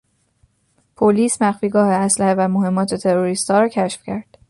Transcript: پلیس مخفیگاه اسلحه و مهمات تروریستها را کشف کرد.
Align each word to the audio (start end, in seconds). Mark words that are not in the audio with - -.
پلیس 0.95 1.41
مخفیگاه 1.41 1.87
اسلحه 1.87 2.35
و 2.37 2.47
مهمات 2.47 2.93
تروریستها 2.95 3.59
را 3.59 3.67
کشف 3.67 4.03
کرد. 4.03 4.37